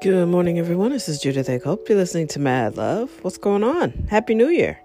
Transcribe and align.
Good 0.00 0.28
morning, 0.28 0.60
everyone. 0.60 0.92
This 0.92 1.08
is 1.08 1.18
Judith 1.18 1.50
I 1.50 1.58
Hope 1.58 1.88
you're 1.88 1.98
listening 1.98 2.28
to 2.28 2.38
Mad 2.38 2.76
Love. 2.76 3.10
What's 3.22 3.38
going 3.38 3.64
on? 3.64 3.90
Happy 4.08 4.34
New 4.34 4.48
Year. 4.48 4.78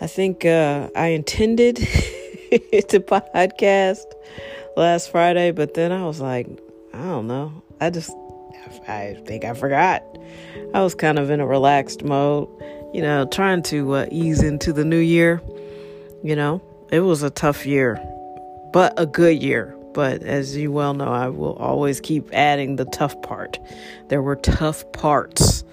I 0.00 0.06
think 0.06 0.44
uh, 0.44 0.90
I 0.94 1.08
intended 1.08 1.76
to 1.76 3.00
podcast 3.00 4.04
last 4.76 5.10
Friday, 5.10 5.50
but 5.50 5.74
then 5.74 5.90
I 5.90 6.06
was 6.06 6.20
like, 6.20 6.46
I 6.94 6.98
don't 6.98 7.26
know. 7.26 7.62
I 7.80 7.90
just, 7.90 8.12
I 8.86 9.20
think 9.26 9.44
I 9.44 9.54
forgot. 9.54 10.04
I 10.72 10.82
was 10.82 10.94
kind 10.94 11.18
of 11.18 11.28
in 11.30 11.40
a 11.40 11.46
relaxed 11.46 12.04
mode, 12.04 12.48
you 12.94 13.02
know, 13.02 13.26
trying 13.26 13.62
to 13.64 13.94
uh, 13.94 14.06
ease 14.12 14.40
into 14.40 14.72
the 14.72 14.84
new 14.84 14.98
year. 14.98 15.42
You 16.22 16.36
know, 16.36 16.62
it 16.92 17.00
was 17.00 17.24
a 17.24 17.30
tough 17.30 17.66
year, 17.66 18.00
but 18.72 18.94
a 18.98 19.06
good 19.06 19.42
year. 19.42 19.76
But 19.96 20.22
as 20.24 20.54
you 20.54 20.70
well 20.70 20.92
know, 20.92 21.08
I 21.08 21.28
will 21.28 21.54
always 21.54 22.02
keep 22.02 22.28
adding 22.34 22.76
the 22.76 22.84
tough 22.84 23.22
part. 23.22 23.58
There 24.08 24.20
were 24.20 24.36
tough 24.36 24.84
parts, 24.92 25.64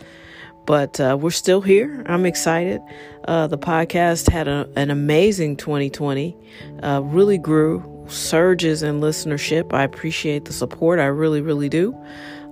but 0.66 0.98
uh, 1.02 1.18
we're 1.20 1.30
still 1.32 1.60
here. 1.60 2.06
I'm 2.06 2.26
excited. 2.26 2.80
Uh, 3.28 3.48
the 3.48 3.58
podcast 3.58 4.32
had 4.32 4.48
a, 4.48 4.70
an 4.78 4.92
amazing 4.92 5.58
2020, 5.58 6.38
uh, 6.84 7.02
really 7.04 7.38
grew, 7.38 7.84
surges 8.08 8.82
in 8.82 9.02
listenership. 9.02 9.74
I 9.74 9.84
appreciate 9.84 10.46
the 10.46 10.54
support. 10.54 11.00
I 11.00 11.08
really, 11.08 11.42
really 11.42 11.68
do. 11.68 11.94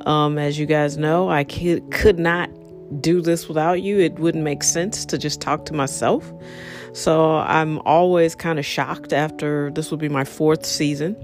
Um, 0.06 0.38
as 0.38 0.60
you 0.60 0.66
guys 0.66 0.98
know, 0.98 1.30
I 1.30 1.46
could 1.46 2.20
not 2.20 2.50
do 3.00 3.22
this 3.22 3.48
without 3.48 3.82
you. 3.82 3.98
It 3.98 4.20
wouldn't 4.20 4.44
make 4.44 4.64
sense 4.64 5.06
to 5.06 5.18
just 5.18 5.40
talk 5.40 5.66
to 5.68 5.74
myself. 5.74 6.34
So 6.92 7.38
I'm 7.38 7.80
always 7.86 8.36
kind 8.36 8.60
of 8.60 8.66
shocked 8.66 9.14
after 9.14 9.72
this 9.72 9.90
will 9.90 9.98
be 9.98 10.10
my 10.10 10.26
fourth 10.26 10.66
season. 10.66 11.16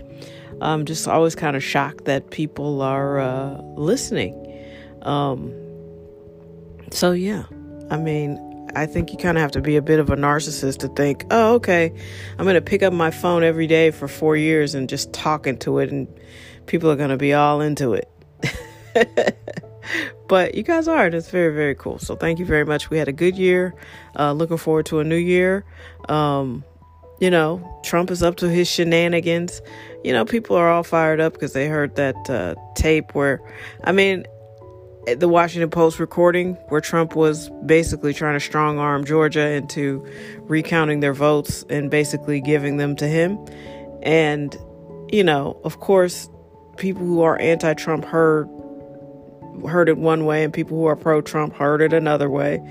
I'm 0.62 0.86
just 0.86 1.08
always 1.08 1.36
kind 1.36 1.56
of 1.56 1.64
shocked 1.64 2.06
that 2.06 2.32
people 2.32 2.82
are 2.82 3.20
uh, 3.20 3.62
listening. 3.76 4.34
Um, 5.04 5.54
so, 6.92 7.12
yeah, 7.12 7.44
I 7.92 7.98
mean, 7.98 8.70
I 8.76 8.86
think 8.86 9.12
you 9.12 9.18
kind 9.18 9.38
of 9.38 9.42
have 9.42 9.52
to 9.52 9.62
be 9.62 9.76
a 9.76 9.82
bit 9.82 10.00
of 10.00 10.10
a 10.10 10.16
narcissist 10.16 10.80
to 10.80 10.88
think, 10.90 11.26
oh, 11.32 11.56
okay, 11.56 11.94
I'm 12.38 12.46
going 12.46 12.56
to 12.56 12.62
pick 12.62 12.84
up 12.84 12.94
my 12.94 13.12
phone 13.12 13.44
every 13.44 13.68
day 13.68 13.92
for 13.92 14.08
four 14.08 14.36
years 14.36 14.76
and 14.76 14.90
just 14.90 15.14
talk 15.14 15.48
into 15.48 15.80
it, 15.80 15.92
and 15.92 16.08
people 16.66 16.90
are 16.90 16.96
going 16.96 17.10
to 17.10 17.18
be 17.18 17.34
all 17.34 17.62
into 17.62 17.94
it. 17.94 18.10
but 20.28 20.56
you 20.56 20.64
guys 20.64 20.88
are, 20.88 21.06
and 21.06 21.16
it's 21.16 21.30
very, 21.30 21.54
very 21.54 21.76
cool. 21.76 22.00
So, 22.00 22.16
thank 22.16 22.40
you 22.40 22.46
very 22.46 22.66
much. 22.66 22.90
We 22.90 22.98
had 22.98 23.08
a 23.08 23.14
good 23.14 23.38
year. 23.38 23.76
Uh, 24.18 24.32
looking 24.32 24.58
forward 24.58 24.88
to 24.88 25.00
a 25.00 25.04
new 25.04 25.16
year. 25.16 25.66
Um, 26.10 26.64
you 27.20 27.30
know, 27.30 27.80
Trump 27.84 28.12
is 28.12 28.22
up 28.22 28.36
to 28.38 28.50
his 28.50 28.68
shenanigans. 28.68 29.62
You 30.04 30.14
know, 30.14 30.26
people 30.26 30.56
are 30.56 30.70
all 30.70 30.84
fired 30.84 31.20
up 31.20 31.34
because 31.34 31.54
they 31.54 31.68
heard 31.68 31.96
that 31.96 32.30
uh, 32.30 32.56
tape 32.76 33.16
where, 33.16 33.42
I 33.84 33.92
mean, 33.92 34.26
the 35.16 35.30
Washington 35.30 35.70
Post 35.70 36.00
recording 36.00 36.54
where 36.68 36.82
Trump 36.82 37.16
was 37.16 37.50
basically 37.66 38.14
trying 38.14 38.36
to 38.36 38.40
strong 38.40 38.78
arm 38.78 39.06
Georgia 39.06 39.50
into 39.52 40.06
recounting 40.42 41.00
their 41.00 41.14
votes 41.14 41.64
and 41.70 41.90
basically 41.90 42.42
giving 42.42 42.78
them 42.78 42.96
to 42.98 43.08
him. 43.08 43.40
And, 44.04 44.56
you 45.12 45.24
know, 45.24 45.60
of 45.64 45.80
course, 45.80 46.30
people 46.78 47.06
who 47.06 47.22
are 47.22 47.40
anti 47.40 47.74
Trump 47.74 48.06
heard 48.06 48.50
heard 49.68 49.90
it 49.90 49.98
one 49.98 50.26
way 50.26 50.44
and 50.44 50.54
people 50.54 50.78
who 50.78 50.86
are 50.86 50.96
pro 50.96 51.22
Trump 51.22 51.54
heard 51.54 51.82
it 51.82 51.94
another 51.94 52.30
way. 52.30 52.62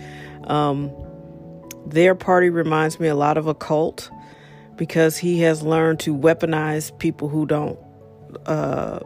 Um, 0.44 0.92
their 1.86 2.14
party 2.14 2.50
reminds 2.50 3.00
me 3.00 3.08
a 3.08 3.14
lot 3.14 3.36
of 3.36 3.46
a 3.46 3.54
cult 3.54 4.10
because 4.76 5.16
he 5.16 5.40
has 5.40 5.62
learned 5.62 6.00
to 6.00 6.16
weaponize 6.16 6.96
people 6.98 7.28
who 7.28 7.46
don't 7.46 7.78
uh, 8.46 9.00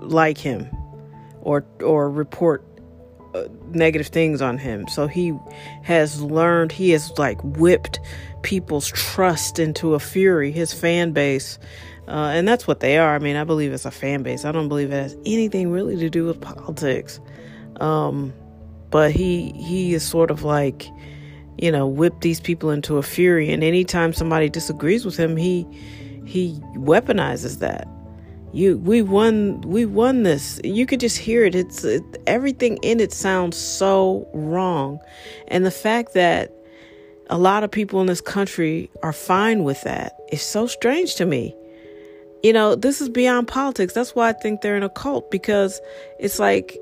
like 0.00 0.38
him 0.38 0.68
or 1.40 1.64
or 1.82 2.10
report 2.10 2.64
uh, 3.34 3.44
negative 3.70 4.08
things 4.08 4.42
on 4.42 4.58
him. 4.58 4.86
So 4.88 5.06
he 5.06 5.32
has 5.82 6.20
learned 6.20 6.72
he 6.72 6.90
has 6.90 7.16
like 7.18 7.40
whipped 7.42 8.00
people's 8.42 8.88
trust 8.88 9.58
into 9.58 9.94
a 9.94 10.00
fury. 10.00 10.52
His 10.52 10.72
fan 10.72 11.12
base. 11.12 11.58
Uh, 12.08 12.32
and 12.34 12.48
that's 12.48 12.66
what 12.66 12.80
they 12.80 12.98
are. 12.98 13.14
I 13.14 13.20
mean, 13.20 13.36
I 13.36 13.44
believe 13.44 13.72
it's 13.72 13.84
a 13.84 13.90
fan 13.90 14.24
base. 14.24 14.44
I 14.44 14.50
don't 14.50 14.68
believe 14.68 14.90
it 14.90 15.00
has 15.00 15.16
anything 15.24 15.70
really 15.70 15.96
to 15.98 16.10
do 16.10 16.26
with 16.26 16.40
politics. 16.40 17.20
Um, 17.80 18.32
but 18.90 19.12
he 19.12 19.52
he 19.52 19.94
is 19.94 20.06
sort 20.06 20.30
of 20.30 20.42
like 20.42 20.88
you 21.62 21.70
know, 21.70 21.86
whip 21.86 22.20
these 22.22 22.40
people 22.40 22.70
into 22.70 22.98
a 22.98 23.02
fury. 23.04 23.52
And 23.52 23.62
anytime 23.62 24.12
somebody 24.12 24.50
disagrees 24.50 25.04
with 25.04 25.16
him, 25.16 25.36
he 25.36 25.64
he 26.26 26.58
weaponizes 26.74 27.60
that. 27.60 27.86
You, 28.52 28.76
we 28.78 29.00
won, 29.00 29.62
we 29.62 29.86
won 29.86 30.24
this. 30.24 30.60
You 30.62 30.84
could 30.84 31.00
just 31.00 31.16
hear 31.16 31.44
it. 31.44 31.54
It's 31.54 31.84
it, 31.84 32.02
everything 32.26 32.76
in 32.78 33.00
it 33.00 33.12
sounds 33.12 33.56
so 33.56 34.28
wrong, 34.34 34.98
and 35.48 35.64
the 35.64 35.70
fact 35.70 36.14
that 36.14 36.52
a 37.30 37.38
lot 37.38 37.62
of 37.64 37.70
people 37.70 38.00
in 38.00 38.08
this 38.08 38.20
country 38.20 38.90
are 39.02 39.12
fine 39.12 39.62
with 39.62 39.80
that 39.84 40.12
is 40.32 40.42
so 40.42 40.66
strange 40.66 41.14
to 41.14 41.24
me. 41.24 41.54
You 42.42 42.52
know, 42.52 42.74
this 42.74 43.00
is 43.00 43.08
beyond 43.08 43.46
politics. 43.46 43.94
That's 43.94 44.16
why 44.16 44.30
I 44.30 44.32
think 44.32 44.60
they're 44.60 44.76
in 44.76 44.82
a 44.82 44.90
cult 44.90 45.30
because 45.30 45.80
it's 46.18 46.40
like 46.40 46.76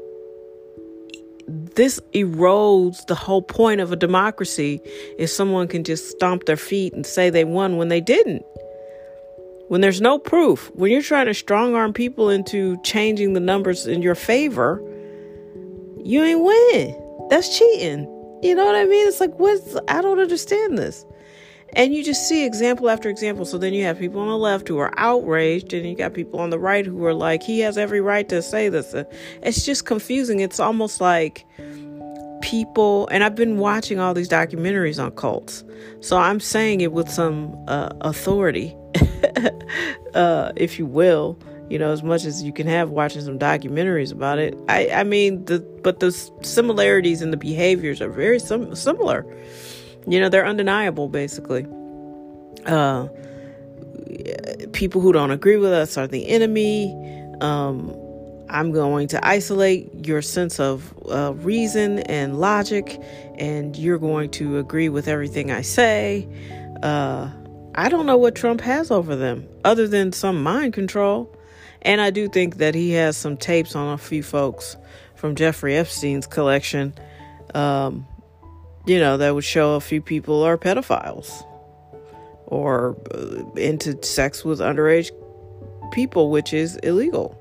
this 1.50 2.00
erodes 2.14 3.06
the 3.06 3.14
whole 3.14 3.42
point 3.42 3.80
of 3.80 3.92
a 3.92 3.96
democracy 3.96 4.80
if 5.18 5.30
someone 5.30 5.68
can 5.68 5.84
just 5.84 6.10
stomp 6.10 6.46
their 6.46 6.56
feet 6.56 6.92
and 6.92 7.04
say 7.04 7.30
they 7.30 7.44
won 7.44 7.76
when 7.76 7.88
they 7.88 8.00
didn't. 8.00 8.44
When 9.68 9.80
there's 9.80 10.00
no 10.00 10.18
proof, 10.18 10.70
when 10.74 10.90
you're 10.90 11.02
trying 11.02 11.26
to 11.26 11.34
strong 11.34 11.74
arm 11.74 11.92
people 11.92 12.28
into 12.28 12.80
changing 12.82 13.34
the 13.34 13.40
numbers 13.40 13.86
in 13.86 14.02
your 14.02 14.14
favor, 14.14 14.82
you 16.02 16.22
ain't 16.22 16.42
winning. 16.42 17.28
That's 17.30 17.56
cheating. 17.56 18.00
You 18.42 18.54
know 18.54 18.64
what 18.64 18.74
I 18.74 18.84
mean? 18.84 19.06
It's 19.06 19.20
like, 19.20 19.38
what's, 19.38 19.76
I 19.86 20.00
don't 20.02 20.18
understand 20.18 20.78
this. 20.78 21.04
And 21.74 21.94
you 21.94 22.02
just 22.02 22.28
see 22.28 22.44
example 22.44 22.90
after 22.90 23.08
example. 23.08 23.44
So 23.44 23.58
then 23.58 23.72
you 23.74 23.84
have 23.84 23.98
people 23.98 24.20
on 24.20 24.28
the 24.28 24.38
left 24.38 24.68
who 24.68 24.78
are 24.78 24.92
outraged, 24.96 25.72
and 25.72 25.88
you 25.88 25.96
got 25.96 26.14
people 26.14 26.40
on 26.40 26.50
the 26.50 26.58
right 26.58 26.84
who 26.84 27.04
are 27.04 27.14
like, 27.14 27.42
he 27.42 27.60
has 27.60 27.78
every 27.78 28.00
right 28.00 28.28
to 28.28 28.42
say 28.42 28.68
this. 28.68 28.94
It's 29.42 29.64
just 29.64 29.86
confusing. 29.86 30.40
It's 30.40 30.60
almost 30.60 31.00
like 31.00 31.46
people, 32.40 33.06
and 33.08 33.22
I've 33.22 33.34
been 33.34 33.58
watching 33.58 34.00
all 34.00 34.14
these 34.14 34.28
documentaries 34.28 35.02
on 35.02 35.12
cults. 35.12 35.64
So 36.00 36.16
I'm 36.16 36.40
saying 36.40 36.80
it 36.80 36.92
with 36.92 37.08
some 37.08 37.56
uh, 37.68 37.90
authority, 38.00 38.76
uh, 40.14 40.52
if 40.56 40.78
you 40.78 40.86
will. 40.86 41.38
You 41.68 41.78
know, 41.78 41.92
as 41.92 42.02
much 42.02 42.24
as 42.24 42.42
you 42.42 42.52
can 42.52 42.66
have 42.66 42.90
watching 42.90 43.22
some 43.22 43.38
documentaries 43.38 44.10
about 44.10 44.40
it. 44.40 44.58
I, 44.68 44.90
I 44.90 45.04
mean, 45.04 45.44
the 45.44 45.60
but 45.84 46.00
the 46.00 46.10
similarities 46.42 47.22
in 47.22 47.30
the 47.30 47.36
behaviors 47.36 48.00
are 48.00 48.10
very 48.10 48.40
sim- 48.40 48.74
similar. 48.74 49.24
You 50.06 50.20
know, 50.20 50.28
they're 50.28 50.46
undeniable, 50.46 51.08
basically. 51.08 51.66
Uh, 52.66 53.08
people 54.72 55.00
who 55.00 55.12
don't 55.12 55.30
agree 55.30 55.56
with 55.56 55.72
us 55.72 55.96
are 55.96 56.06
the 56.06 56.28
enemy. 56.28 56.92
Um, 57.40 57.96
I'm 58.48 58.72
going 58.72 59.08
to 59.08 59.26
isolate 59.26 60.06
your 60.06 60.22
sense 60.22 60.58
of 60.58 60.92
uh, 61.08 61.34
reason 61.34 62.00
and 62.00 62.40
logic, 62.40 63.00
and 63.38 63.76
you're 63.76 63.98
going 63.98 64.30
to 64.32 64.58
agree 64.58 64.88
with 64.88 65.06
everything 65.06 65.50
I 65.52 65.62
say. 65.62 66.28
Uh, 66.82 67.30
I 67.74 67.88
don't 67.88 68.06
know 68.06 68.16
what 68.16 68.34
Trump 68.34 68.60
has 68.62 68.90
over 68.90 69.14
them 69.14 69.46
other 69.64 69.86
than 69.86 70.12
some 70.12 70.42
mind 70.42 70.72
control. 70.72 71.34
And 71.82 72.00
I 72.00 72.10
do 72.10 72.28
think 72.28 72.56
that 72.56 72.74
he 72.74 72.92
has 72.92 73.16
some 73.16 73.36
tapes 73.36 73.74
on 73.74 73.94
a 73.94 73.98
few 73.98 74.22
folks 74.22 74.76
from 75.14 75.34
Jeffrey 75.34 75.76
Epstein's 75.76 76.26
collection 76.26 76.92
um, 77.54 78.06
you 78.86 78.98
know, 78.98 79.16
that 79.16 79.34
would 79.34 79.44
show 79.44 79.74
a 79.74 79.80
few 79.80 80.00
people 80.00 80.42
are 80.42 80.58
pedophiles 80.58 81.46
or 82.46 82.96
uh, 83.14 83.44
into 83.54 84.02
sex 84.02 84.44
with 84.44 84.60
underage 84.60 85.10
people, 85.92 86.30
which 86.30 86.52
is 86.52 86.76
illegal 86.78 87.36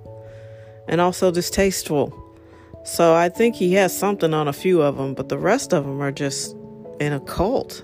and 0.89 0.99
also 0.99 1.31
distasteful. 1.31 2.13
So 2.83 3.13
I 3.13 3.29
think 3.29 3.55
he 3.55 3.73
has 3.73 3.97
something 3.97 4.33
on 4.33 4.47
a 4.47 4.53
few 4.53 4.81
of 4.81 4.97
them, 4.97 5.13
but 5.13 5.29
the 5.29 5.37
rest 5.37 5.73
of 5.73 5.85
them 5.85 6.01
are 6.01 6.11
just 6.11 6.55
in 6.99 7.13
a 7.13 7.19
cult. 7.19 7.83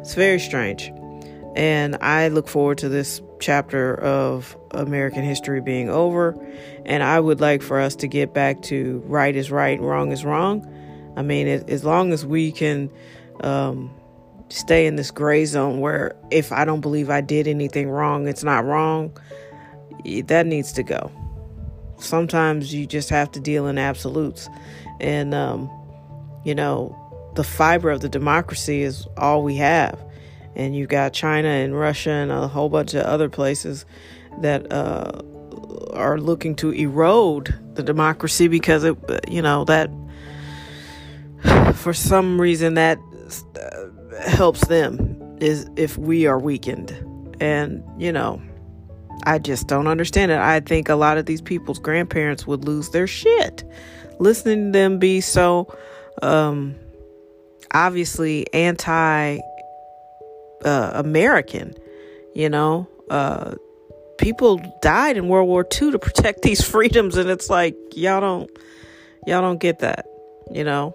It's 0.00 0.14
very 0.14 0.40
strange. 0.40 0.90
And 1.54 1.96
I 2.00 2.28
look 2.28 2.48
forward 2.48 2.78
to 2.78 2.88
this 2.88 3.20
chapter 3.40 3.94
of 3.96 4.56
American 4.70 5.22
history 5.24 5.60
being 5.60 5.90
over. 5.90 6.36
And 6.86 7.02
I 7.02 7.20
would 7.20 7.40
like 7.40 7.60
for 7.60 7.78
us 7.78 7.94
to 7.96 8.08
get 8.08 8.32
back 8.32 8.62
to 8.62 9.02
right 9.06 9.36
is 9.36 9.50
right 9.50 9.78
wrong 9.80 10.12
is 10.12 10.24
wrong. 10.24 10.66
I 11.20 11.22
mean, 11.22 11.46
it, 11.46 11.68
as 11.68 11.84
long 11.84 12.14
as 12.14 12.24
we 12.24 12.50
can 12.50 12.90
um, 13.42 13.94
stay 14.48 14.86
in 14.86 14.96
this 14.96 15.10
gray 15.10 15.44
zone 15.44 15.80
where 15.80 16.16
if 16.30 16.50
I 16.50 16.64
don't 16.64 16.80
believe 16.80 17.10
I 17.10 17.20
did 17.20 17.46
anything 17.46 17.90
wrong, 17.90 18.26
it's 18.26 18.42
not 18.42 18.64
wrong, 18.64 19.14
that 20.24 20.46
needs 20.46 20.72
to 20.72 20.82
go. 20.82 21.12
Sometimes 21.98 22.72
you 22.72 22.86
just 22.86 23.10
have 23.10 23.30
to 23.32 23.40
deal 23.40 23.66
in 23.66 23.76
absolutes. 23.76 24.48
And, 24.98 25.34
um, 25.34 25.70
you 26.42 26.54
know, 26.54 26.96
the 27.34 27.44
fiber 27.44 27.90
of 27.90 28.00
the 28.00 28.08
democracy 28.08 28.80
is 28.80 29.06
all 29.18 29.42
we 29.42 29.56
have. 29.56 30.02
And 30.56 30.74
you've 30.74 30.88
got 30.88 31.12
China 31.12 31.48
and 31.48 31.78
Russia 31.78 32.12
and 32.12 32.32
a 32.32 32.48
whole 32.48 32.70
bunch 32.70 32.94
of 32.94 33.02
other 33.02 33.28
places 33.28 33.84
that 34.38 34.72
uh, 34.72 35.20
are 35.92 36.18
looking 36.18 36.54
to 36.56 36.70
erode 36.70 37.54
the 37.74 37.82
democracy 37.82 38.48
because 38.48 38.84
it, 38.84 38.96
you 39.28 39.42
know, 39.42 39.64
that 39.66 39.90
for 41.74 41.92
some 41.92 42.40
reason 42.40 42.74
that 42.74 42.98
uh, 43.56 44.20
helps 44.28 44.66
them 44.66 45.38
is 45.40 45.68
if 45.76 45.96
we 45.98 46.26
are 46.26 46.38
weakened. 46.38 46.90
And, 47.40 47.82
you 47.98 48.12
know, 48.12 48.40
I 49.24 49.38
just 49.38 49.66
don't 49.66 49.86
understand 49.86 50.30
it. 50.30 50.38
I 50.38 50.60
think 50.60 50.88
a 50.88 50.94
lot 50.94 51.18
of 51.18 51.26
these 51.26 51.40
people's 51.40 51.78
grandparents 51.78 52.46
would 52.46 52.64
lose 52.64 52.90
their 52.90 53.06
shit 53.06 53.64
listening 54.20 54.66
to 54.66 54.78
them 54.78 54.98
be 54.98 55.20
so 55.20 55.74
um, 56.22 56.76
obviously 57.72 58.46
anti 58.54 59.38
uh, 60.64 60.90
American, 60.94 61.74
you 62.34 62.48
know. 62.48 62.86
Uh, 63.08 63.54
people 64.18 64.60
died 64.82 65.16
in 65.16 65.28
World 65.28 65.48
War 65.48 65.62
II 65.62 65.92
to 65.92 65.98
protect 65.98 66.42
these 66.42 66.62
freedoms, 66.68 67.16
and 67.16 67.28
it's 67.28 67.50
like 67.50 67.74
y'all 67.92 68.20
don't 68.20 68.50
y'all 69.26 69.40
don't 69.40 69.58
get 69.58 69.80
that, 69.80 70.06
you 70.52 70.62
know. 70.62 70.94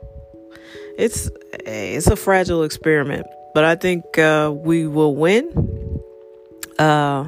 It's 0.97 1.29
it's 1.65 2.07
a 2.07 2.15
fragile 2.15 2.63
experiment, 2.63 3.25
but 3.53 3.65
I 3.65 3.75
think 3.75 4.17
uh, 4.17 4.53
we 4.55 4.87
will 4.87 5.15
win. 5.15 6.01
Uh, 6.79 7.27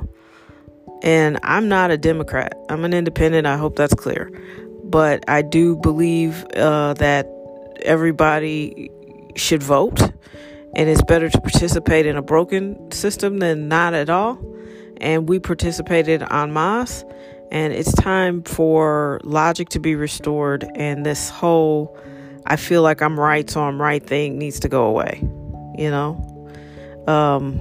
and 1.03 1.37
I'm 1.43 1.67
not 1.67 1.91
a 1.91 1.97
Democrat. 1.97 2.53
I'm 2.69 2.85
an 2.85 2.93
independent. 2.93 3.45
I 3.45 3.57
hope 3.57 3.75
that's 3.75 3.93
clear. 3.93 4.31
But 4.83 5.23
I 5.29 5.41
do 5.41 5.75
believe 5.75 6.45
uh, 6.55 6.93
that 6.95 7.27
everybody 7.81 8.89
should 9.35 9.61
vote, 9.61 10.01
and 10.75 10.89
it's 10.89 11.03
better 11.03 11.29
to 11.29 11.41
participate 11.41 12.05
in 12.05 12.15
a 12.15 12.21
broken 12.21 12.91
system 12.91 13.39
than 13.39 13.67
not 13.67 13.93
at 13.93 14.09
all. 14.09 14.39
And 14.99 15.29
we 15.29 15.39
participated 15.39 16.23
en 16.31 16.53
masse, 16.53 17.03
and 17.51 17.73
it's 17.73 17.93
time 17.93 18.43
for 18.43 19.19
logic 19.23 19.69
to 19.69 19.79
be 19.79 19.95
restored, 19.95 20.65
and 20.75 21.05
this 21.05 21.29
whole 21.29 21.97
I 22.47 22.55
feel 22.55 22.81
like 22.81 23.01
I'm 23.01 23.19
right, 23.19 23.49
so 23.49 23.61
I'm 23.61 23.81
right 23.81 24.03
thing 24.03 24.37
needs 24.37 24.59
to 24.61 24.69
go 24.69 24.85
away. 24.85 25.21
You 25.77 25.91
know? 25.91 26.23
Um, 27.07 27.59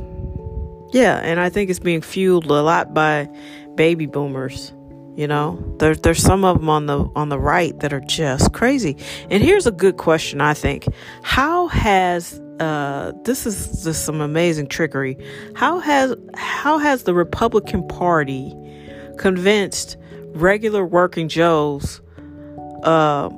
yeah, 0.92 1.18
and 1.18 1.40
I 1.40 1.50
think 1.50 1.70
it's 1.70 1.78
being 1.78 2.00
fueled 2.00 2.46
a 2.46 2.62
lot 2.62 2.94
by 2.94 3.28
baby 3.74 4.06
boomers. 4.06 4.72
You 5.16 5.26
know, 5.26 5.62
there's 5.78 5.98
there's 6.00 6.22
some 6.22 6.44
of 6.44 6.58
them 6.58 6.68
on 6.68 6.86
the 6.86 7.10
on 7.16 7.30
the 7.30 7.38
right 7.38 7.78
that 7.80 7.92
are 7.92 8.00
just 8.00 8.52
crazy. 8.52 8.96
And 9.30 9.42
here's 9.42 9.66
a 9.66 9.70
good 9.70 9.96
question, 9.96 10.40
I 10.40 10.52
think: 10.52 10.86
How 11.22 11.68
has 11.68 12.38
uh, 12.60 13.12
this 13.24 13.46
is 13.46 13.82
just 13.82 14.04
some 14.04 14.20
amazing 14.20 14.68
trickery? 14.68 15.16
How 15.54 15.78
has 15.78 16.14
how 16.34 16.78
has 16.78 17.04
the 17.04 17.14
Republican 17.14 17.86
Party 17.88 18.54
convinced 19.16 19.96
regular 20.34 20.84
working 20.84 21.28
Joes 21.28 22.02
uh, 22.82 23.30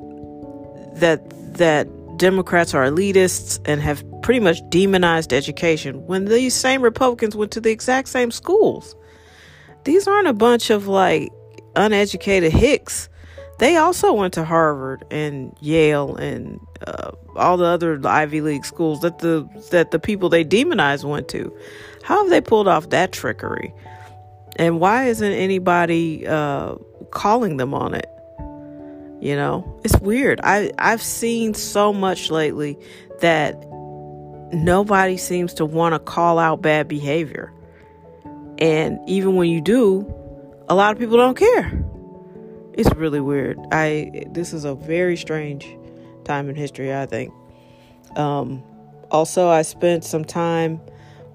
that 1.00 1.54
that 1.54 1.88
Democrats 2.18 2.74
are 2.74 2.84
elitists 2.84 3.60
and 3.64 3.80
have 3.80 4.04
pretty 4.22 4.40
much 4.40 4.58
demonized 4.68 5.32
education 5.32 6.06
when 6.06 6.26
these 6.26 6.54
same 6.54 6.82
Republicans 6.82 7.36
went 7.36 7.52
to 7.52 7.60
the 7.60 7.70
exact 7.70 8.08
same 8.08 8.30
schools? 8.30 8.94
These 9.84 10.06
aren't 10.06 10.28
a 10.28 10.32
bunch 10.32 10.70
of 10.70 10.86
like 10.86 11.30
uneducated 11.76 12.52
hicks. 12.52 13.08
They 13.58 13.76
also 13.76 14.12
went 14.12 14.34
to 14.34 14.44
Harvard 14.44 15.04
and 15.10 15.56
Yale 15.60 16.14
and 16.16 16.60
uh, 16.86 17.10
all 17.34 17.56
the 17.56 17.64
other 17.64 18.00
Ivy 18.06 18.40
League 18.40 18.64
schools 18.64 19.00
that 19.00 19.18
the 19.18 19.48
that 19.70 19.90
the 19.90 19.98
people 19.98 20.28
they 20.28 20.44
demonized 20.44 21.04
went 21.04 21.28
to. 21.28 21.56
How 22.02 22.22
have 22.22 22.30
they 22.30 22.40
pulled 22.40 22.68
off 22.68 22.90
that 22.90 23.12
trickery? 23.12 23.72
And 24.56 24.80
why 24.80 25.06
isn't 25.06 25.32
anybody 25.32 26.26
uh, 26.26 26.76
calling 27.10 27.56
them 27.56 27.74
on 27.74 27.94
it? 27.94 28.06
You 29.20 29.34
know, 29.34 29.80
it's 29.84 29.98
weird. 30.00 30.40
I 30.42 30.72
I've 30.78 31.02
seen 31.02 31.54
so 31.54 31.92
much 31.92 32.30
lately 32.30 32.78
that 33.20 33.56
nobody 34.52 35.16
seems 35.16 35.54
to 35.54 35.66
want 35.66 35.94
to 35.94 35.98
call 35.98 36.38
out 36.38 36.62
bad 36.62 36.88
behavior. 36.88 37.52
And 38.58 38.98
even 39.08 39.36
when 39.36 39.50
you 39.50 39.60
do, 39.60 40.12
a 40.68 40.74
lot 40.74 40.92
of 40.92 40.98
people 40.98 41.16
don't 41.16 41.36
care. 41.36 41.84
It's 42.74 42.92
really 42.94 43.20
weird. 43.20 43.58
I 43.72 44.24
this 44.30 44.52
is 44.52 44.64
a 44.64 44.74
very 44.74 45.16
strange 45.16 45.66
time 46.24 46.48
in 46.48 46.54
history, 46.54 46.94
I 46.94 47.06
think. 47.06 47.32
Um, 48.16 48.62
also, 49.10 49.48
I 49.48 49.62
spent 49.62 50.04
some 50.04 50.24
time 50.24 50.80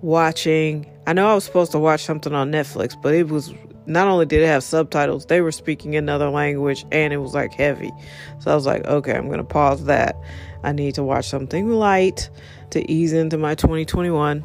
watching. 0.01 0.89
I 1.05 1.13
know 1.13 1.27
I 1.27 1.35
was 1.35 1.43
supposed 1.43 1.73
to 1.73 1.79
watch 1.79 2.03
something 2.03 2.33
on 2.33 2.51
Netflix, 2.51 2.95
but 3.01 3.13
it 3.13 3.27
was 3.27 3.53
not 3.85 4.07
only 4.07 4.25
did 4.25 4.41
it 4.41 4.47
have 4.47 4.63
subtitles, 4.63 5.25
they 5.25 5.41
were 5.41 5.51
speaking 5.51 5.95
another 5.95 6.29
language 6.29 6.85
and 6.91 7.13
it 7.13 7.17
was 7.17 7.33
like 7.33 7.53
heavy. 7.53 7.91
So 8.39 8.51
I 8.51 8.55
was 8.55 8.65
like, 8.65 8.85
okay, 8.85 9.13
I'm 9.13 9.27
going 9.27 9.39
to 9.39 9.43
pause 9.43 9.85
that. 9.85 10.15
I 10.63 10.71
need 10.71 10.95
to 10.95 11.03
watch 11.03 11.27
something 11.27 11.69
light 11.69 12.29
to 12.71 12.89
ease 12.89 13.13
into 13.13 13.37
my 13.37 13.55
2021. 13.55 14.43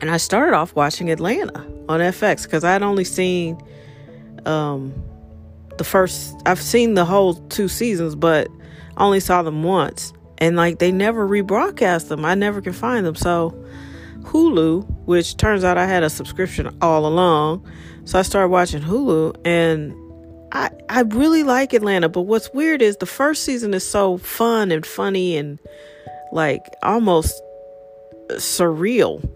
And 0.00 0.10
I 0.10 0.16
started 0.16 0.54
off 0.54 0.74
watching 0.74 1.10
Atlanta 1.10 1.60
on 1.88 2.00
FX 2.00 2.44
because 2.44 2.64
I 2.64 2.72
had 2.72 2.82
only 2.82 3.04
seen 3.04 3.62
um, 4.44 4.92
the 5.78 5.84
first, 5.84 6.36
I've 6.44 6.60
seen 6.60 6.94
the 6.94 7.04
whole 7.04 7.34
two 7.34 7.68
seasons, 7.68 8.14
but 8.14 8.48
only 8.96 9.20
saw 9.20 9.42
them 9.42 9.62
once. 9.62 10.12
And 10.38 10.56
like 10.56 10.78
they 10.78 10.90
never 10.90 11.26
rebroadcast 11.26 12.08
them. 12.08 12.24
I 12.24 12.34
never 12.34 12.60
can 12.60 12.72
find 12.72 13.06
them. 13.06 13.14
So 13.14 13.50
Hulu, 14.22 14.84
which 15.04 15.36
turns 15.36 15.64
out 15.64 15.78
I 15.78 15.86
had 15.86 16.02
a 16.02 16.10
subscription 16.10 16.76
all 16.80 17.06
along. 17.06 17.66
So 18.04 18.18
I 18.18 18.22
started 18.22 18.48
watching 18.48 18.82
Hulu 18.82 19.34
and 19.46 19.94
I 20.52 20.70
I 20.88 21.00
really 21.00 21.42
like 21.42 21.72
Atlanta, 21.72 22.08
but 22.08 22.22
what's 22.22 22.52
weird 22.52 22.82
is 22.82 22.98
the 22.98 23.06
first 23.06 23.44
season 23.44 23.72
is 23.74 23.86
so 23.86 24.18
fun 24.18 24.70
and 24.70 24.84
funny 24.84 25.36
and 25.36 25.58
like 26.32 26.62
almost 26.82 27.40
surreal. 28.32 29.26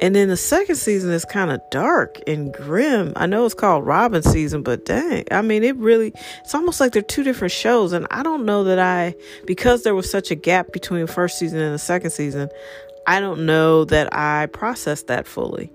And 0.00 0.14
then 0.14 0.28
the 0.28 0.36
second 0.36 0.76
season 0.76 1.10
is 1.10 1.24
kind 1.24 1.50
of 1.50 1.60
dark 1.70 2.20
and 2.28 2.52
grim. 2.52 3.12
I 3.16 3.26
know 3.26 3.44
it's 3.44 3.54
called 3.54 3.84
Robbin' 3.84 4.22
season, 4.22 4.62
but 4.62 4.84
dang, 4.84 5.24
I 5.32 5.42
mean, 5.42 5.64
it 5.64 5.74
really, 5.76 6.12
it's 6.40 6.54
almost 6.54 6.78
like 6.78 6.92
they're 6.92 7.02
two 7.02 7.24
different 7.24 7.50
shows. 7.50 7.92
And 7.92 8.06
I 8.12 8.22
don't 8.22 8.44
know 8.44 8.62
that 8.62 8.78
I, 8.78 9.16
because 9.44 9.82
there 9.82 9.96
was 9.96 10.08
such 10.08 10.30
a 10.30 10.36
gap 10.36 10.72
between 10.72 11.00
the 11.06 11.12
first 11.12 11.36
season 11.36 11.58
and 11.58 11.74
the 11.74 11.80
second 11.80 12.10
season, 12.10 12.48
I 13.08 13.18
don't 13.18 13.44
know 13.44 13.84
that 13.86 14.14
I 14.14 14.46
processed 14.46 15.08
that 15.08 15.26
fully 15.26 15.72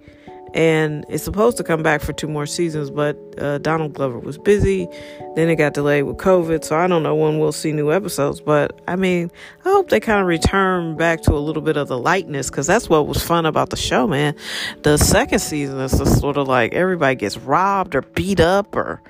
and 0.53 1.03
it's 1.10 1.24
supposed 1.24 1.57
to 1.57 1.63
come 1.63 1.81
back 1.81 2.01
for 2.01 2.13
two 2.13 2.27
more 2.27 2.45
seasons, 2.45 2.91
but 2.91 3.17
uh, 3.39 3.57
Donald 3.57 3.93
Glover 3.93 4.19
was 4.19 4.38
busy. 4.38 4.88
Then 5.36 5.50
it 5.50 5.55
got 5.55 5.74
delayed 5.74 6.03
with 6.03 6.17
COVID, 6.17 6.63
so 6.63 6.77
I 6.77 6.86
don't 6.86 7.01
know 7.01 7.15
when 7.15 7.39
we'll 7.39 7.51
see 7.51 7.72
new 7.72 7.91
episodes. 7.91 8.39
But 8.39 8.79
I 8.88 8.95
mean, 8.95 9.31
I 9.65 9.69
hope 9.69 9.89
they 9.89 10.00
kind 10.00 10.22
of 10.22 10.27
return 10.27 10.95
back 10.95 11.22
to 11.24 11.33
a 11.33 11.39
little 11.39 11.63
bit 11.63 11.75
of 11.75 11.88
the 11.88 11.98
lightness 11.98 12.51
because 12.51 12.67
that's 12.67 12.88
what 12.88 13.07
was 13.07 13.24
fun 13.24 13.48
about 13.48 13.72
the 13.72 13.77
show, 13.77 14.05
man. 14.05 14.36
The 14.83 14.98
second 14.98 15.39
season 15.39 15.79
is 15.79 15.98
just 15.98 16.19
sort 16.19 16.38
of 16.38 16.48
like 16.48 16.74
everybody 16.74 17.15
gets 17.15 17.38
robbed 17.38 17.95
or 17.95 18.01
beat 18.01 18.39
up 18.39 18.75
or 18.75 19.01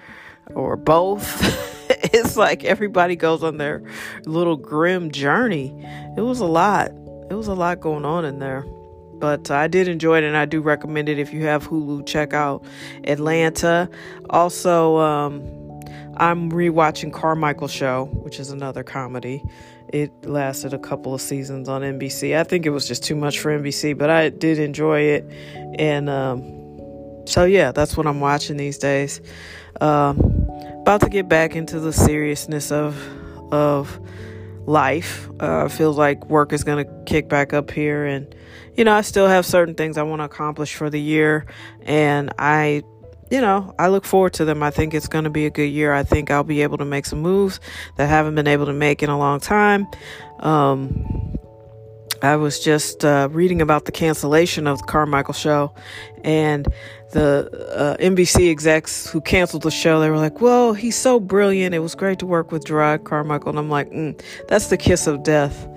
or 0.56 0.78
both. 0.78 1.90
it's 1.90 2.38
like 2.38 2.64
everybody 2.64 3.18
goes 3.18 3.44
on 3.44 3.58
their 3.58 3.84
little 4.26 4.56
grim 4.56 5.12
journey. 5.12 5.74
It 6.16 6.22
was 6.22 6.40
a 6.40 6.46
lot. 6.46 6.92
It 7.30 7.36
was 7.36 7.48
a 7.48 7.54
lot 7.54 7.82
going 7.82 8.06
on 8.06 8.24
in 8.24 8.40
there. 8.40 8.66
But 9.24 9.50
I 9.52 9.70
did 9.70 9.88
enjoy 9.88 10.18
it 10.18 10.26
and 10.26 10.36
I 10.36 10.44
do 10.44 10.60
recommend 10.60 11.08
it 11.08 11.18
if 11.18 11.32
you 11.32 11.46
have 11.46 11.70
Hulu. 11.70 12.06
Check 12.06 12.34
out 12.34 12.66
Atlanta. 13.06 13.90
Also, 14.30 14.98
um, 14.98 15.42
I'm 16.18 16.52
rewatching 16.52 17.14
Carmichael 17.14 17.70
Show, 17.70 18.10
which 18.12 18.38
is 18.38 18.50
another 18.50 18.84
comedy. 18.84 19.42
It 19.88 20.12
lasted 20.26 20.74
a 20.74 20.78
couple 20.78 21.14
of 21.14 21.22
seasons 21.22 21.70
on 21.70 21.84
NBC. 21.84 22.38
I 22.38 22.44
think 22.44 22.66
it 22.66 22.72
was 22.72 22.86
just 22.86 23.02
too 23.02 23.16
much 23.16 23.40
for 23.40 23.58
NBC, 23.58 23.98
but 23.98 24.10
I 24.10 24.28
did 24.28 24.60
enjoy 24.60 25.00
it. 25.00 25.24
And 25.80 26.10
um, 26.10 27.24
so, 27.26 27.46
yeah, 27.46 27.72
that's 27.72 27.96
what 27.96 28.06
I'm 28.06 28.20
watching 28.20 28.58
these 28.58 28.78
days. 28.78 29.22
Um, 29.80 30.20
about 30.82 31.00
to 31.00 31.08
get 31.10 31.30
back 31.30 31.56
into 31.56 31.80
the 31.80 31.94
seriousness 31.94 32.74
of 32.74 33.02
of 33.54 34.02
life. 34.66 35.30
Uh, 35.40 35.68
feels 35.68 35.98
like 35.98 36.30
work 36.30 36.54
is 36.54 36.64
going 36.64 36.86
to 36.86 37.04
kick 37.06 37.30
back 37.30 37.54
up 37.54 37.72
here 37.72 38.06
and 38.06 38.34
you 38.76 38.84
know, 38.84 38.94
I 38.94 39.02
still 39.02 39.28
have 39.28 39.46
certain 39.46 39.76
things 39.76 39.98
I 39.98 40.04
want 40.04 40.22
to 40.22 40.26
accomplish 40.26 40.76
for 40.76 40.90
the 40.90 41.00
year, 41.00 41.46
and 41.84 42.34
I, 42.40 42.84
you 43.30 43.40
know, 43.40 43.74
I 43.78 43.90
look 43.90 44.06
forward 44.06 44.34
to 44.34 44.46
them. 44.46 44.64
I 44.64 44.72
think 44.72 44.94
it's 44.94 45.08
going 45.08 45.26
to 45.26 45.30
be 45.30 45.46
a 45.46 45.50
good 45.50 45.70
year. 45.70 45.94
I 45.94 46.04
think 46.04 46.32
I'll 46.32 46.44
be 46.44 46.64
able 46.64 46.78
to 46.80 46.86
make 46.86 47.06
some 47.06 47.20
moves 47.20 47.60
that 47.98 48.06
I 48.06 48.08
haven't 48.08 48.36
been 48.36 48.48
able 48.48 48.66
to 48.66 48.74
make 48.74 49.04
in 49.04 49.10
a 49.10 49.18
long 49.18 49.40
time. 49.40 49.88
Um, 50.40 51.38
I 52.22 52.38
was 52.38 52.60
just 52.64 53.06
uh, 53.06 53.28
reading 53.32 53.62
about 53.62 53.86
the 53.86 53.92
cancellation 53.92 54.66
of 54.66 54.80
the 54.80 54.86
Carmichael 54.86 55.34
show, 55.34 55.76
and 56.24 56.68
the 57.14 57.50
uh, 57.76 57.98
NBC 57.98 58.52
execs 58.52 59.08
who 59.08 59.22
canceled 59.22 59.64
the 59.64 59.72
show, 59.72 60.00
they 60.00 60.10
were 60.10 60.18
like, 60.18 60.42
"Well, 60.42 60.74
he's 60.74 60.98
so 60.98 61.20
brilliant. 61.20 61.74
It 61.74 61.80
was 61.80 61.96
great 61.96 62.20
to 62.20 62.26
work 62.26 62.52
with 62.52 62.66
Jerrod 62.66 63.06
Carmichael." 63.06 63.50
And 63.50 63.60
I'm 63.60 63.70
like, 63.70 63.90
mm, 63.92 64.20
"That's 64.48 64.68
the 64.68 64.78
kiss 64.78 65.08
of 65.08 65.24
death." 65.24 65.68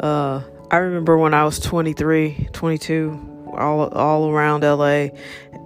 Uh, 0.00 0.42
I 0.70 0.76
remember 0.78 1.16
when 1.16 1.32
I 1.32 1.44
was 1.44 1.58
23, 1.60 2.48
22, 2.52 3.52
all 3.54 3.88
all 3.88 4.30
around 4.30 4.62
LA, 4.62 5.08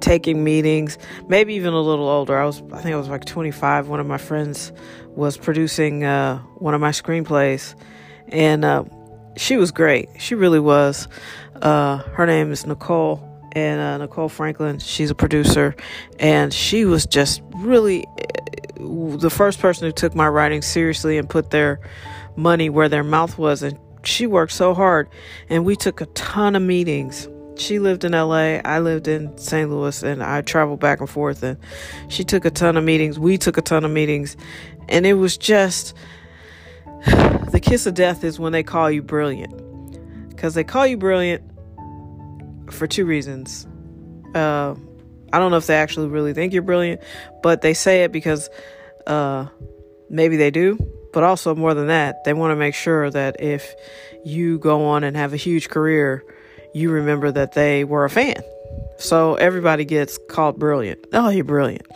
taking 0.01 0.45
meetings. 0.45 0.99
Maybe 1.29 1.55
even 1.55 1.73
a 1.73 1.81
little 1.81 2.09
older. 2.09 2.39
I 2.39 2.45
was 2.45 2.63
I 2.73 2.81
think 2.81 2.95
I 2.95 2.99
was 2.99 3.09
like 3.09 3.25
25. 3.25 3.89
One 3.89 4.01
of 4.01 4.07
my 4.07 4.19
friends 4.19 4.73
was 5.09 5.37
producing 5.37 6.05
uh, 6.05 6.39
one 6.59 6.75
of 6.75 6.81
my 6.81 6.91
screenplays, 6.91 7.75
and 8.29 8.65
uh, 8.65 8.85
she 9.37 9.57
was 9.57 9.71
great. 9.71 10.09
She 10.19 10.35
really 10.35 10.61
was. 10.61 11.09
Uh, 11.63 11.99
her 11.99 12.27
name 12.27 12.53
is 12.53 12.67
Nicole, 12.67 13.30
and 13.53 13.81
uh, 13.81 13.99
Nicole 13.99 14.29
Franklin. 14.29 14.79
She's 14.79 15.11
a 15.11 15.15
producer, 15.15 15.75
and 16.19 16.53
she 16.53 16.85
was 16.85 17.07
just 17.07 17.43
really 17.57 18.05
the 18.77 19.31
first 19.31 19.61
person 19.61 19.87
who 19.87 19.93
took 19.93 20.15
my 20.15 20.29
writing 20.29 20.63
seriously 20.63 21.19
and 21.19 21.29
put 21.29 21.51
their 21.51 21.81
money 22.37 22.71
where 22.71 22.89
their 22.89 23.05
mouth 23.05 23.37
was. 23.39 23.63
And 23.63 23.79
she 24.05 24.27
worked 24.27 24.53
so 24.53 24.75
hard, 24.75 25.09
and 25.49 25.65
we 25.65 25.77
took 25.77 26.01
a 26.01 26.07
ton 26.07 26.57
of 26.57 26.63
meetings. 26.63 27.29
She 27.57 27.79
lived 27.79 28.05
in 28.05 28.13
LA, 28.13 28.61
I 28.65 28.79
lived 28.79 29.07
in 29.07 29.37
St. 29.37 29.69
Louis, 29.71 30.03
and 30.03 30.23
I 30.23 30.41
traveled 30.41 30.81
back 30.81 31.01
and 31.01 31.11
forth. 31.11 31.43
And 31.43 31.59
she 32.09 32.25
took 32.25 32.47
a 32.47 32.51
ton 32.51 32.77
of 32.79 32.85
meetings. 32.85 33.19
We 33.19 33.37
took 33.37 33.59
a 33.59 33.63
ton 33.63 33.85
of 33.85 33.91
meetings, 33.91 34.37
and 34.89 35.05
it 35.07 35.15
was 35.15 35.37
just 35.37 35.95
the 37.51 37.61
kiss 37.63 37.87
of 37.87 37.95
death 37.95 38.25
is 38.25 38.39
when 38.39 38.53
they 38.53 38.63
call 38.63 38.91
you 38.91 39.03
brilliant. 39.03 40.29
Because 40.31 40.55
they 40.55 40.65
call 40.65 40.87
you 40.87 40.97
brilliant 40.97 41.50
for 42.73 42.87
two 42.87 43.05
reasons. 43.05 43.67
Uh, 44.35 44.75
I 45.33 45.39
don't 45.39 45.51
know 45.51 45.57
if 45.57 45.67
they 45.67 45.77
actually 45.77 46.09
really 46.09 46.35
think 46.35 46.53
you're 46.53 46.63
brilliant, 46.63 47.01
but 47.43 47.63
they 47.63 47.75
say 47.75 48.05
it 48.05 48.13
because 48.13 48.49
uh, 49.07 49.47
maybe 50.09 50.37
they 50.37 50.51
do. 50.51 50.79
But 51.13 51.25
also, 51.25 51.55
more 51.55 51.75
than 51.75 51.89
that, 51.89 52.23
they 52.25 52.33
want 52.33 52.53
to 52.53 52.57
make 52.57 52.75
sure 52.75 53.11
that 53.11 53.41
if 53.41 53.75
you 54.25 54.59
go 54.59 54.87
on 54.87 55.03
and 55.03 55.17
have 55.17 55.33
a 55.33 55.37
huge 55.37 55.69
career, 55.69 56.25
you 56.73 56.91
remember 56.91 57.33
that 57.33 57.53
they 57.53 57.83
were 57.83 58.05
a 58.05 58.11
fan. 58.11 58.43
So 58.99 59.35
everybody 59.35 59.85
gets 59.85 60.19
called 60.29 60.59
brilliant. 60.59 61.05
Oh, 61.13 61.31
you're 61.31 61.45
brilliant. 61.45 61.87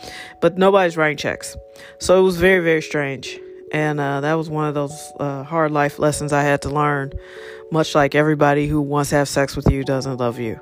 But 0.41 0.57
nobody's 0.57 0.97
writing 0.97 1.17
checks. 1.17 1.55
So 1.99 2.19
it 2.19 2.23
was 2.23 2.37
very, 2.37 2.63
very 2.63 2.81
strange. 2.81 3.39
And 3.75 3.99
uh, 3.99 4.21
that 4.21 4.35
was 4.35 4.49
one 4.49 4.69
of 4.69 4.73
those 4.73 5.11
uh, 5.19 5.43
hard 5.43 5.73
life 5.73 5.99
lessons 5.99 6.31
I 6.31 6.43
had 6.43 6.61
to 6.61 6.69
learn. 6.69 7.11
Much 7.73 7.93
like 7.93 8.15
everybody 8.15 8.67
who 8.67 8.79
wants 8.79 9.09
to 9.09 9.17
have 9.17 9.27
sex 9.27 9.53
with 9.53 9.69
you 9.69 9.83
doesn't 9.83 10.15
love 10.15 10.39
you. 10.39 10.57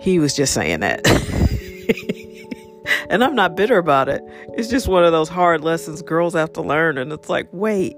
He 0.00 0.18
was 0.18 0.34
just 0.34 0.54
saying 0.54 0.80
that. 0.80 1.06
and 3.10 3.22
I'm 3.22 3.34
not 3.34 3.56
bitter 3.56 3.76
about 3.76 4.08
it. 4.08 4.22
It's 4.54 4.68
just 4.68 4.88
one 4.88 5.04
of 5.04 5.12
those 5.12 5.28
hard 5.28 5.60
lessons 5.60 6.00
girls 6.00 6.32
have 6.32 6.50
to 6.54 6.62
learn. 6.62 6.96
And 6.96 7.12
it's 7.12 7.28
like, 7.28 7.46
wait, 7.52 7.94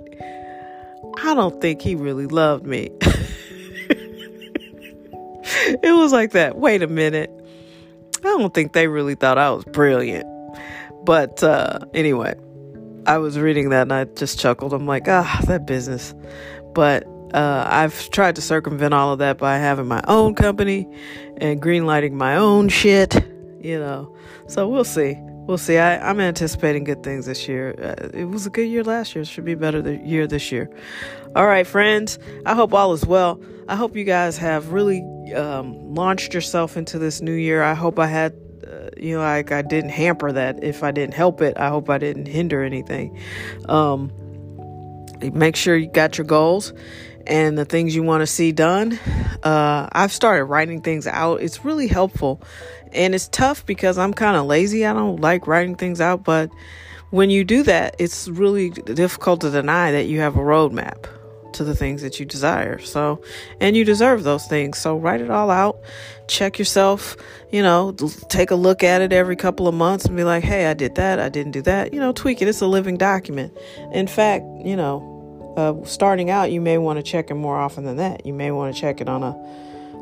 I 1.22 1.32
don't 1.32 1.60
think 1.60 1.80
he 1.80 1.94
really 1.94 2.26
loved 2.26 2.66
me. 2.66 2.90
it 5.70 5.96
was 5.96 6.12
like 6.12 6.32
that. 6.32 6.58
Wait 6.58 6.82
a 6.82 6.88
minute. 6.88 7.30
I 8.18 8.22
don't 8.22 8.52
think 8.52 8.72
they 8.72 8.88
really 8.88 9.14
thought 9.14 9.38
I 9.38 9.52
was 9.52 9.64
brilliant. 9.66 10.26
But 11.04 11.44
uh, 11.44 11.78
anyway, 11.94 12.34
I 13.06 13.18
was 13.18 13.38
reading 13.38 13.70
that 13.70 13.82
and 13.82 13.92
I 13.92 14.04
just 14.04 14.38
chuckled. 14.38 14.72
I'm 14.72 14.86
like, 14.86 15.06
ah, 15.06 15.40
that 15.46 15.64
business. 15.64 16.14
But 16.74 17.06
uh, 17.32 17.66
I've 17.68 18.10
tried 18.10 18.36
to 18.36 18.42
circumvent 18.42 18.94
all 18.94 19.12
of 19.12 19.20
that 19.20 19.38
by 19.38 19.58
having 19.58 19.86
my 19.86 20.02
own 20.08 20.34
company 20.34 20.88
and 21.36 21.62
greenlighting 21.62 22.12
my 22.12 22.36
own 22.36 22.68
shit, 22.68 23.14
you 23.60 23.78
know. 23.78 24.14
So 24.48 24.68
we'll 24.68 24.84
see. 24.84 25.16
We'll 25.46 25.58
see. 25.58 25.78
I, 25.78 26.10
am 26.10 26.18
anticipating 26.18 26.82
good 26.82 27.04
things 27.04 27.26
this 27.26 27.46
year. 27.46 27.74
Uh, 27.78 28.08
it 28.12 28.24
was 28.24 28.46
a 28.46 28.50
good 28.50 28.68
year 28.68 28.82
last 28.82 29.14
year. 29.14 29.22
It 29.22 29.28
should 29.28 29.44
be 29.44 29.54
better 29.54 29.80
the 29.80 29.96
year 29.96 30.26
this 30.26 30.50
year. 30.50 30.68
All 31.36 31.46
right, 31.46 31.66
friends. 31.66 32.18
I 32.44 32.54
hope 32.54 32.74
all 32.74 32.92
is 32.92 33.06
well. 33.06 33.40
I 33.68 33.76
hope 33.76 33.94
you 33.94 34.04
guys 34.04 34.36
have 34.38 34.72
really 34.72 35.02
um, 35.34 35.94
launched 35.94 36.34
yourself 36.34 36.76
into 36.76 36.98
this 36.98 37.20
new 37.20 37.32
year. 37.32 37.62
I 37.62 37.74
hope 37.74 38.00
I 38.00 38.06
had, 38.06 38.34
you 38.96 39.16
know, 39.16 39.20
like 39.20 39.52
I 39.52 39.62
didn't 39.62 39.90
hamper 39.90 40.32
that. 40.32 40.62
If 40.62 40.82
I 40.82 40.90
didn't 40.90 41.14
help 41.14 41.40
it, 41.40 41.56
I 41.56 41.68
hope 41.68 41.90
I 41.90 41.98
didn't 41.98 42.26
hinder 42.26 42.62
anything. 42.62 43.18
Um, 43.68 44.12
make 45.32 45.56
sure 45.56 45.76
you 45.76 45.88
got 45.88 46.18
your 46.18 46.26
goals 46.26 46.72
and 47.26 47.58
the 47.58 47.64
things 47.64 47.94
you 47.94 48.02
want 48.02 48.22
to 48.22 48.26
see 48.26 48.52
done. 48.52 48.98
Uh, 49.42 49.88
I've 49.92 50.12
started 50.12 50.44
writing 50.44 50.80
things 50.80 51.06
out. 51.06 51.42
It's 51.42 51.64
really 51.64 51.88
helpful. 51.88 52.42
And 52.92 53.14
it's 53.14 53.28
tough 53.28 53.66
because 53.66 53.98
I'm 53.98 54.14
kind 54.14 54.36
of 54.36 54.46
lazy. 54.46 54.86
I 54.86 54.92
don't 54.92 55.20
like 55.20 55.46
writing 55.46 55.74
things 55.74 56.00
out. 56.00 56.24
But 56.24 56.50
when 57.10 57.30
you 57.30 57.44
do 57.44 57.62
that, 57.64 57.96
it's 57.98 58.28
really 58.28 58.70
difficult 58.70 59.40
to 59.42 59.50
deny 59.50 59.92
that 59.92 60.04
you 60.04 60.20
have 60.20 60.36
a 60.36 60.40
roadmap 60.40 61.06
to 61.56 61.64
the 61.64 61.74
things 61.74 62.02
that 62.02 62.18
you 62.18 62.26
desire. 62.26 62.78
So, 62.78 63.22
and 63.60 63.76
you 63.76 63.84
deserve 63.84 64.24
those 64.24 64.46
things. 64.46 64.78
So, 64.78 64.96
write 64.96 65.20
it 65.20 65.30
all 65.30 65.50
out. 65.50 65.80
Check 66.28 66.58
yourself, 66.58 67.16
you 67.50 67.62
know, 67.62 67.92
take 68.28 68.50
a 68.50 68.56
look 68.56 68.82
at 68.82 69.00
it 69.00 69.12
every 69.12 69.36
couple 69.36 69.68
of 69.68 69.74
months 69.74 70.06
and 70.06 70.16
be 70.16 70.24
like, 70.24 70.42
hey, 70.42 70.66
I 70.66 70.74
did 70.74 70.96
that. 70.96 71.20
I 71.20 71.28
didn't 71.28 71.52
do 71.52 71.62
that. 71.62 71.94
You 71.94 72.00
know, 72.00 72.12
tweak 72.12 72.42
it. 72.42 72.48
It's 72.48 72.60
a 72.60 72.66
living 72.66 72.96
document. 72.96 73.56
In 73.92 74.06
fact, 74.06 74.44
you 74.64 74.76
know, 74.76 75.54
uh, 75.56 75.86
starting 75.86 76.30
out, 76.30 76.52
you 76.52 76.60
may 76.60 76.78
want 76.78 76.98
to 76.98 77.02
check 77.02 77.30
it 77.30 77.34
more 77.34 77.56
often 77.56 77.84
than 77.84 77.96
that. 77.96 78.26
You 78.26 78.34
may 78.34 78.50
want 78.50 78.74
to 78.74 78.80
check 78.80 79.00
it 79.00 79.08
on 79.08 79.22
a 79.22 79.32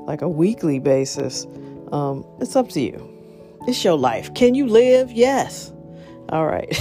like 0.07 0.23
a 0.23 0.29
weekly 0.29 0.79
basis. 0.79 1.47
Um, 1.93 2.27
it's 2.41 2.57
up 2.57 2.69
to 2.71 2.81
you. 2.81 3.11
It's 3.67 3.83
your 3.85 3.97
life. 3.97 4.35
Can 4.35 4.55
you 4.55 4.67
live? 4.67 5.11
Yes. 5.11 5.73
All 6.29 6.47
right. 6.47 6.77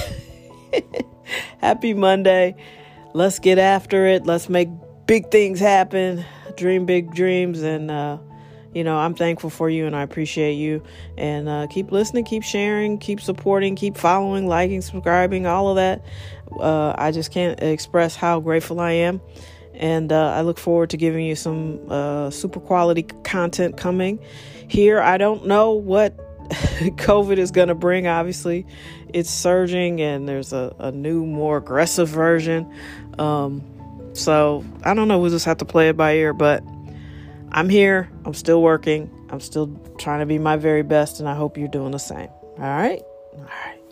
Happy 1.59 1.93
Monday. 1.93 2.55
Let's 3.13 3.39
get 3.39 3.59
after 3.59 4.07
it. 4.07 4.25
Let's 4.25 4.49
make 4.49 4.69
big 5.05 5.29
things 5.29 5.59
happen. 5.59 6.25
Dream 6.57 6.85
big 6.85 7.13
dreams 7.13 7.61
and 7.61 7.91
uh, 7.91 8.17
you 8.73 8.83
know, 8.83 8.97
I'm 8.97 9.13
thankful 9.13 9.49
for 9.49 9.69
you 9.69 9.85
and 9.85 9.95
I 9.95 10.01
appreciate 10.01 10.53
you. 10.53 10.83
And 11.17 11.47
uh, 11.47 11.67
keep 11.67 11.91
listening, 11.91 12.25
keep 12.25 12.43
sharing, 12.43 12.97
keep 12.97 13.21
supporting, 13.21 13.75
keep 13.75 13.97
following, 13.97 14.47
liking, 14.47 14.81
subscribing, 14.81 15.45
all 15.45 15.69
of 15.69 15.75
that. 15.75 16.03
Uh, 16.59 16.93
I 16.97 17.11
just 17.11 17.31
can't 17.31 17.61
express 17.61 18.15
how 18.15 18.39
grateful 18.39 18.79
I 18.79 18.91
am. 18.91 19.21
And 19.75 20.11
uh, 20.11 20.31
I 20.31 20.41
look 20.41 20.59
forward 20.59 20.91
to 20.91 20.97
giving 20.97 21.25
you 21.25 21.35
some 21.35 21.79
uh, 21.89 22.29
super 22.29 22.59
quality 22.59 23.03
content 23.23 23.77
coming 23.77 24.19
here. 24.67 25.01
I 25.01 25.17
don't 25.17 25.47
know 25.47 25.71
what 25.71 26.22
COVID 26.97 27.37
is 27.37 27.51
going 27.51 27.67
to 27.67 27.75
bring, 27.75 28.07
obviously. 28.07 28.65
It's 29.13 29.29
surging 29.29 30.01
and 30.01 30.27
there's 30.27 30.53
a, 30.53 30.75
a 30.79 30.91
new, 30.91 31.25
more 31.25 31.57
aggressive 31.57 32.09
version. 32.09 32.71
Um, 33.17 33.63
so 34.13 34.63
I 34.83 34.93
don't 34.93 35.07
know. 35.07 35.19
We'll 35.19 35.31
just 35.31 35.45
have 35.45 35.57
to 35.57 35.65
play 35.65 35.89
it 35.89 35.97
by 35.97 36.15
ear. 36.15 36.33
But 36.33 36.63
I'm 37.51 37.69
here. 37.69 38.09
I'm 38.25 38.33
still 38.33 38.61
working. 38.61 39.11
I'm 39.29 39.39
still 39.39 39.67
trying 39.97 40.19
to 40.19 40.25
be 40.25 40.39
my 40.39 40.57
very 40.57 40.83
best. 40.83 41.19
And 41.19 41.27
I 41.27 41.35
hope 41.35 41.57
you're 41.57 41.67
doing 41.67 41.91
the 41.91 41.99
same. 41.99 42.29
All 42.57 42.59
right? 42.59 43.01
All 43.35 43.43
right. 43.43 43.82